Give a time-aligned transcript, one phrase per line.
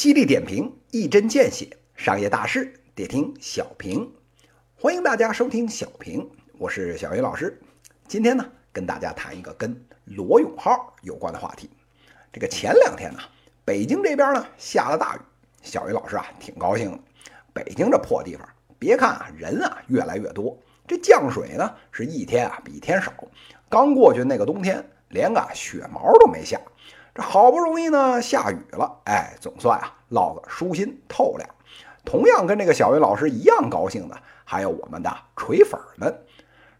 [0.00, 4.10] 犀利点评，一针见血，商业大事得听小平。
[4.74, 6.26] 欢迎大家收听小平，
[6.56, 7.60] 我是小云老师。
[8.08, 8.42] 今天呢，
[8.72, 11.68] 跟大家谈一个跟罗永浩有关的话题。
[12.32, 13.18] 这个前两天呢，
[13.62, 15.20] 北京这边呢下了大雨，
[15.60, 16.98] 小云老师啊挺高兴的。
[17.52, 18.48] 北京这破地方，
[18.78, 20.58] 别看啊人啊越来越多，
[20.88, 23.12] 这降水呢是一天啊比一天少。
[23.68, 26.58] 刚过去那个冬天，连个雪毛都没下。
[27.20, 31.48] 好不容易呢下雨了，哎，总算啊落个舒心透亮。
[32.04, 36.22] 同样跟这个小云老师一样高兴的，还有我们的锤粉们。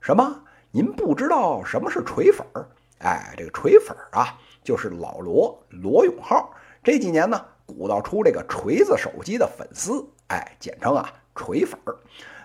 [0.00, 0.42] 什么？
[0.72, 2.66] 您不知道什么是锤粉儿？
[3.00, 6.50] 哎，这个锤粉儿啊，就是老罗罗永浩
[6.82, 11.96] 这几年呢鼓捣出这个锤子手机的粉丝，哎，简称啊锤粉儿。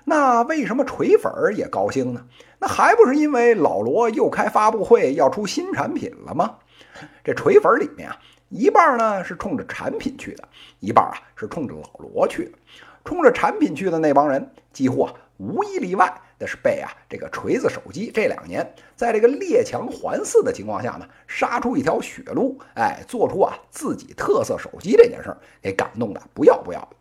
[0.04, 2.26] 那为什么锤粉儿也高兴呢？
[2.60, 6.58] 那还不是因为老罗又开发布会要出新产品了吗？
[7.24, 8.18] 这锤粉里面啊，
[8.50, 10.48] 一半呢是冲着产品去的，
[10.80, 12.52] 一半啊是冲着老罗去的。
[13.04, 26.96] 冲着产品去的那帮人，几乎啊无一例外的是被啊这个锤子手机这两年在这个列强环伺的情况下呢，杀出一条血路，哎，做出啊自己特色手机这件事儿给感动的不要不要的。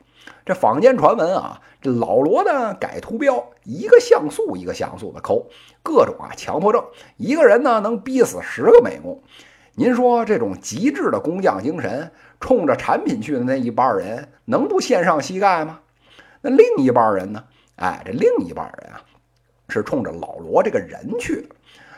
[0.44, 5.46] 这坊间传闻啊，这老罗呢改图标，一个像素一个像素的抠，
[5.82, 6.84] 各种啊强迫症，
[7.16, 9.22] 一个人呢能逼死十个美工。
[9.76, 15.80] 您说这种极致的工匠精神，冲着产品去的那一半人，能不献上膝盖吗？
[16.40, 17.42] 那另一半人呢？
[17.76, 19.02] 哎，这另一半人啊，
[19.68, 21.48] 是冲着老罗这个人去的。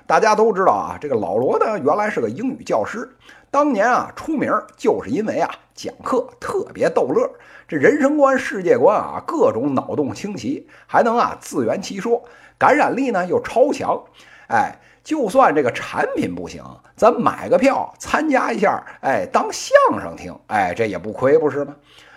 [0.07, 3.11] 大家都知道啊，这个老罗呢，原来是个英语教师，
[3.51, 7.31] 当年啊出名就是因为啊讲课特别逗乐，
[7.69, 12.25] 这人生观、世界观啊各种脑洞清奇，还能啊自圆其说，
[12.57, 14.03] 感染力呢又超强，
[14.49, 14.79] 哎。
[15.07, 16.65] 就算这个产品不行，
[16.97, 19.71] 咱买个票参加一下，哎，当相
[20.03, 21.77] 声听，哎，这也不亏，不是吗？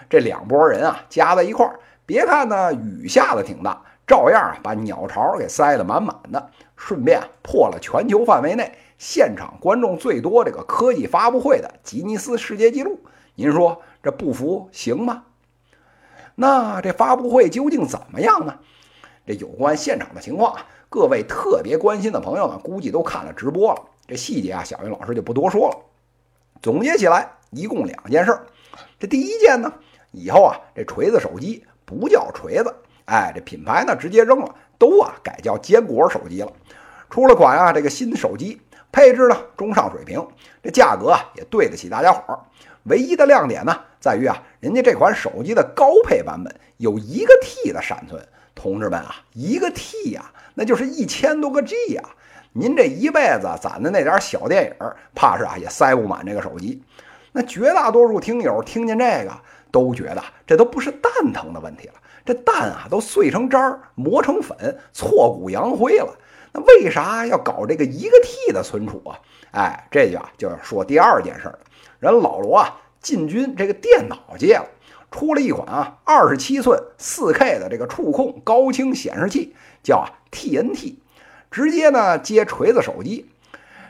[0.10, 13.00] 这两拨人啊，加在一块儿，别看呢雨下的挺大，照样啊把鸟巢给塞得满满的，顺便破了全球范围内现场观众最多这个科技发布会的吉尼斯世界纪录。
[13.36, 15.26] 您说这不服行吗？
[16.34, 18.56] 那这发布会究竟怎么样呢？
[19.28, 20.56] 这有关现场的情况。
[20.92, 23.82] 各位特别关心的朋友呢，估计都看了直播了。
[24.08, 25.78] 这细节啊，小云老师就不多说了。
[26.64, 28.48] 总结起来，一共两件事儿。
[29.00, 29.72] 这第一件呢，
[30.12, 32.74] 以后啊，这锤子手机不叫锤子，
[33.06, 36.52] 哎，这品牌呢直接扔了，都啊改叫坚果手机了。
[37.12, 38.60] 出了款啊，这个新手机
[38.92, 40.28] 配置呢中上水平，
[40.64, 42.40] 这价格啊也对得起大家伙儿。
[42.86, 48.28] 唯一的亮点呢，在于啊，人家这款手机的高配版本有一个 T 的闪存。
[48.62, 52.04] 同志们啊，一个 T 呀，那就是一千多个 G 呀！
[52.52, 56.84] 您这一辈子攒的那点小电影，怕是啊也塞不满这个手机。
[57.32, 59.32] 那绝大多数听友听见这个，
[59.72, 61.94] 都觉得这都不是蛋疼的问题了，
[62.26, 66.14] 这蛋啊都碎成渣儿，磨成粉，挫骨扬灰了。
[66.52, 69.20] 那为啥要搞这个一个 T 的存储啊？
[69.52, 71.60] 哎，这就啊就要说第二件事了。
[72.00, 74.68] 人老罗啊进军这个电脑界了。
[75.12, 80.96] 出了一款啊，二十七寸四 K 的这个触控高清显示器，叫啊 TNT，
[81.50, 83.30] 直接呢接锤子手机。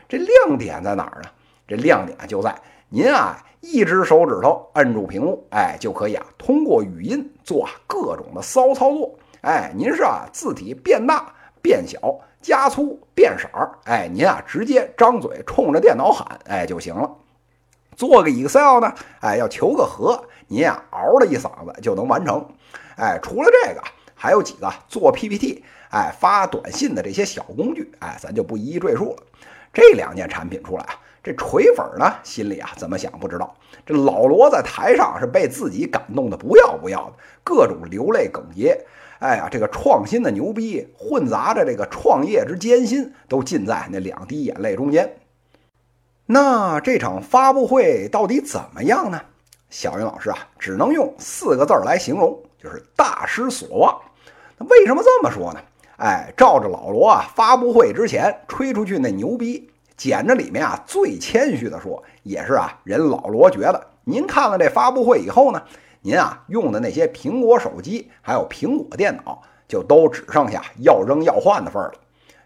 [0.08, 1.28] 这亮点在哪儿呢？
[1.68, 2.54] 这亮点就在
[2.88, 9.14] 您啊一只手指头摁住屏幕，哎就可以啊通过语音做各种的骚操作。
[9.42, 11.32] 哎，您是啊字体变大、
[11.62, 17.08] 变小、加粗、变色儿，哎您啊直接张嘴冲着电脑喊，哎就行了。
[18.00, 20.24] 做个 Excel 呢，哎要求个和。
[20.48, 22.42] 您呀，嗷了一嗓子就能完成。
[22.96, 23.82] 哎，除了这个，
[24.14, 29.22] 还有几个做 PPT、哎发短信的这些小工具，哎，咱就不一一赘述了。
[29.70, 33.54] 这两件产品出来啊，这锤粉呢心里啊怎么想不知道。
[33.84, 38.82] 这老罗在台上是被自己感动的不要不要的，各种流泪哽咽。
[39.18, 45.16] 哎呀，这个创新的牛逼混杂着这个创业之艰辛，都尽在那两滴眼泪中间。
[46.32, 49.20] 那这场发布会到底怎么样呢？
[49.68, 54.00] 小云老师啊，只能用四个字儿来形容，就是大失所望。
[54.56, 55.60] 那为什么这么说呢？
[55.96, 65.60] 哎，照着老罗啊发布会之前吹出去那牛逼，捡着里面啊最谦虚的说，也是啊人老罗觉得，您看了这发布会以后呢，
[66.00, 71.94] 您啊用的那些苹果手机还有苹果电脑，就都只剩下要扔要换的份儿了。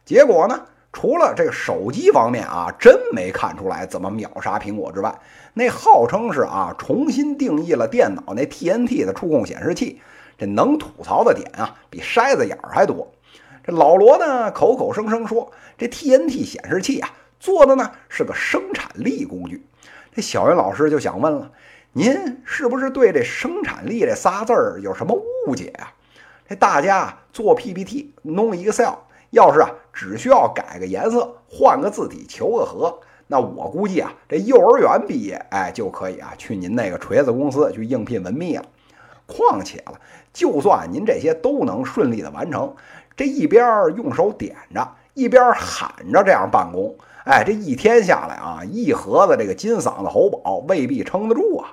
[0.06, 0.58] 结果呢？
[0.94, 5.12] 除了这个手机方面啊，真没看出来怎么秒杀苹果之外，
[5.52, 10.00] 那号称是啊重新定义了电脑那 TNT 的触控显示器，
[10.38, 13.12] 这能吐槽的点啊比筛子眼儿还多。
[13.64, 17.10] 这老罗呢口口声声说这 TNT 显示器啊
[17.40, 19.66] 做的呢是个生产力工具，
[20.14, 21.50] 这小云老师就想问了，
[21.92, 25.92] 您是不是对这生产力这仨字儿有什么误解啊？
[26.48, 28.94] 这大家做 PPT 弄 Excel，
[29.30, 32.98] 要是啊只需要改个颜色、换个字体、求个和，
[33.28, 38.64] 那我估计啊这幼儿园毕业，哎就可以啊去您那个锤子公司去应聘文秘了。
[39.26, 39.94] 况且了，
[40.32, 42.74] 就算您这些都能顺利的完成，
[43.16, 43.64] 这一边
[43.96, 46.94] 用手点着，一边喊着这样办公，
[47.24, 51.72] 哎，这一天下来啊，一盒子这个金嗓子喉宝未必撑得住啊。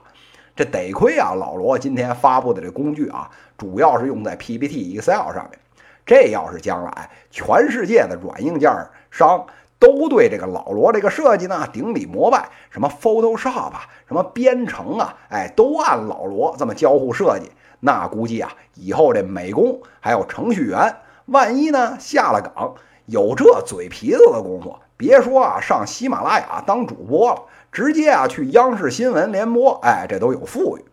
[0.56, 5.60] 这得亏啊，老罗今天发布的这工具啊，主要是用在 PPT、Excel 上面。
[6.06, 8.72] 这要是将来全世界的软硬件
[9.10, 9.46] 商
[9.80, 22.76] 都对这个老罗这个设计呢顶礼膜拜，什么 Photoshop 啊，什么编程啊，哎，都按老罗这么交互设计，那估计啊，以后这美工还有程序员，万一呢下了岗，
[23.06, 27.42] 有这嘴皮子的功夫，别说啊上喜马拉雅当主播了。
[27.72, 30.84] 直接啊去央视新闻联播，哎，这都有富裕。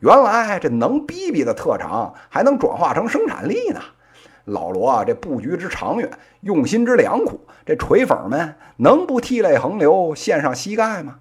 [0.00, 3.80] 原来这能逼逼的特长，还能转化成生产力呢。
[4.46, 6.10] 老罗啊，这布局之长远，
[6.40, 11.18] 用心之良苦，这锤粉们能不涕泪横流，献上膝盖吗？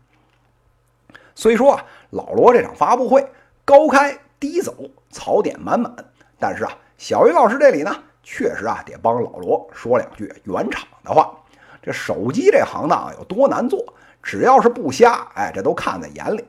[1.33, 3.27] 虽说啊，老罗这场发布会
[3.65, 4.73] 高开低走，
[5.09, 5.93] 槽点满满，
[6.39, 11.35] 但是啊，小鱼老师这里呢，确实啊得帮老罗说两句圆场的话。
[11.81, 13.93] 这手机这行当有多难做？
[14.23, 16.45] 只要是不瞎，哎，这都看在眼里。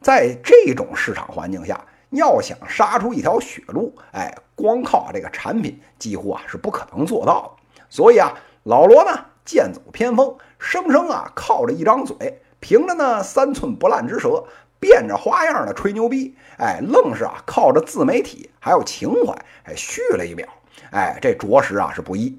[0.00, 7.82] 在这种市场环境下，要想杀出一条血路，哎，光靠这个产品几乎啊是不可能做到的。
[7.88, 8.34] 所以啊，
[8.64, 14.44] 老罗呢剑走偏锋，生生啊靠着一张嘴，凭着那三寸不烂之舌，
[14.80, 19.34] 变着花样的吹牛逼，哎，愣是啊靠着自媒体还有情怀，
[19.64, 20.46] 哎续了一秒，
[20.90, 22.38] 哎，这着实啊是不易。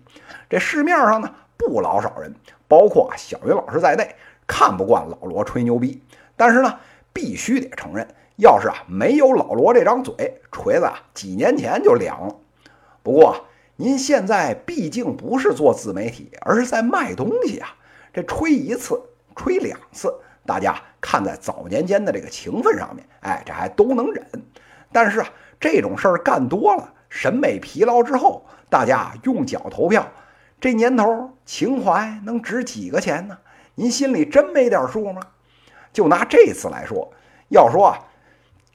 [0.50, 2.36] 这市面上呢不老少人，
[2.68, 4.16] 包括啊小云老师在内。
[4.52, 6.02] 看不惯老罗吹牛逼，
[6.36, 6.80] 但是呢，
[7.14, 8.08] 必须得承认，
[8.40, 12.36] 要是啊没有老罗这张嘴，锤子啊几年前就凉了。
[13.04, 13.46] 不过
[13.76, 17.70] 您现在毕竟不是做自媒体，而是在卖东西啊，
[18.14, 19.02] 这吹一次、
[19.36, 20.14] 吹两次，
[20.46, 24.26] 大家看在早年间的这个情分上面，哎，这还都能忍。
[24.92, 30.08] 但是啊，这种事儿干多了，审美疲劳之后，大家用脚投票，
[30.62, 33.38] 这年头情怀能值几个钱呢？
[33.76, 35.22] 您心里真没点数吗？
[35.92, 37.12] 就拿这次来说，
[37.50, 38.00] 要说啊，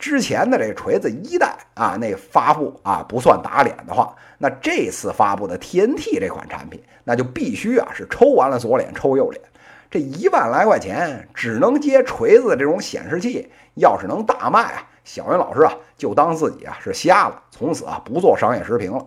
[0.04, 9.42] 之前的这锤子一代啊，那发布啊不算打脸的话，那这次发布的 TNT 这款产品，那就必须啊是抽完了左脸抽右脸。
[9.90, 19.06] 这一万来块钱只能接锤子这种显示器，要是能大卖啊，小云老师啊就当自己啊是瞎了，从此啊不做商业视频了。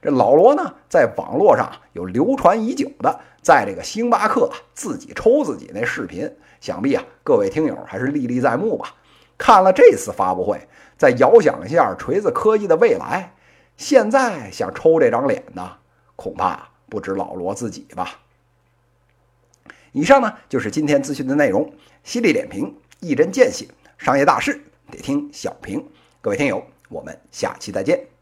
[0.00, 3.18] 这老罗呢，在网络上有流传已久的。
[3.42, 6.30] 在这个星巴克自己抽自己那视频，
[6.60, 8.94] 想必啊各位听友还是历历在目吧。
[9.40, 13.32] 看了这次发布会，再遥想一下锤子科技的未来，
[13.78, 15.78] 现在想抽这张脸呢，
[16.14, 18.20] 恐怕不止老罗自己吧。
[19.92, 21.72] 以上呢就是今天资讯的内容，
[22.04, 23.66] 犀利点评，一针见血，
[23.96, 25.88] 商业大事得听小平。
[26.20, 28.19] 各位听友，我们下期再见。